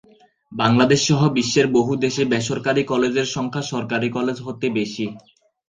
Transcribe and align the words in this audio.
বাংলাদেশ 0.51 0.99
সহ 1.07 1.21
বিশ্বের 1.37 1.67
বহু 1.71 1.91
দেশে 1.95 2.23
বেসরকারি 2.25 2.83
কলেজের 2.83 3.27
সংখ্যা 3.27 3.63
সরকারি 3.71 4.07
কলেজ 4.09 4.37
হতে 4.41 4.67
বেশি। 4.77 5.05